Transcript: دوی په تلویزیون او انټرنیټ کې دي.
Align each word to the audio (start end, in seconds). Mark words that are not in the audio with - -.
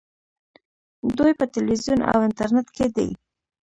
دوی 1.17 1.31
په 1.39 1.45
تلویزیون 1.53 1.99
او 2.11 2.17
انټرنیټ 2.27 2.67
کې 2.75 2.87
دي. 2.95 3.09